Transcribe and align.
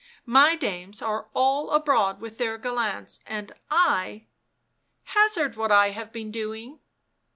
u 0.25 0.31
My 0.33 0.55
dames 0.55 0.99
are 1.03 1.29
all 1.35 1.69
abroad 1.69 2.21
with 2.21 2.39
their 2.39 2.57
gallants— 2.57 3.19
and 3.39 3.51
I 3.69 4.25
Hazard 5.03 5.55
what 5.55 5.71
I 5.71 5.91
have 5.91 6.11
been 6.11 6.31
doing 6.31 6.79